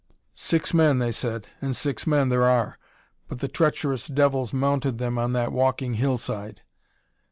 "Six 0.33 0.73
men, 0.73 0.97
they 0.97 1.11
said. 1.11 1.45
And 1.61 1.75
six 1.75 2.07
men 2.07 2.29
there 2.29 2.41
are 2.45 2.79
but 3.27 3.37
the 3.37 3.47
treacherous 3.47 4.07
devils 4.07 4.51
mounted 4.51 4.97
them 4.97 5.19
on 5.19 5.33
that 5.33 5.51
walking 5.53 5.93
hill 5.93 6.17
side! 6.17 6.63